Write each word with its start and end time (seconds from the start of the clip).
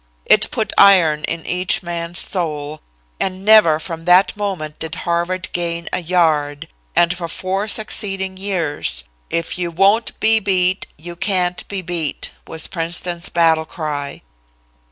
It 0.25 0.49
put 0.49 0.73
iron 0.79 1.25
in 1.25 1.45
each 1.45 1.83
man's 1.83 2.17
soul, 2.19 2.81
and 3.19 3.45
never 3.45 3.79
from 3.79 4.05
that 4.05 4.35
moment 4.35 4.79
did 4.79 4.95
Harvard 5.05 5.47
gain 5.53 5.87
a 5.93 6.01
yard, 6.01 6.67
and 6.95 7.15
for 7.15 7.27
four 7.27 7.67
succeeding 7.67 8.35
years 8.35 9.03
'If 9.29 9.59
you 9.59 9.69
won't 9.69 10.19
be 10.19 10.39
beat, 10.39 10.87
you 10.97 11.15
can't 11.15 11.67
be 11.67 11.83
beat,' 11.83 12.31
was 12.47 12.65
Princeton's 12.65 13.29
battle 13.29 13.65
cry. 13.67 14.23